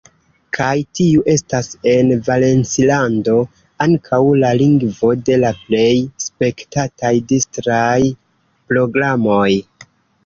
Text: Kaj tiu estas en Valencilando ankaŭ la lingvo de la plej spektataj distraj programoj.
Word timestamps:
Kaj 0.57 0.69
tiu 0.99 1.19
estas 1.33 1.67
en 1.91 2.07
Valencilando 2.29 3.35
ankaŭ 3.87 4.21
la 4.45 4.51
lingvo 4.63 5.11
de 5.29 5.37
la 5.45 5.53
plej 5.67 5.93
spektataj 6.27 7.15
distraj 7.35 7.95
programoj. 8.73 9.49